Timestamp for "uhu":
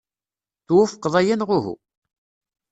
1.57-1.75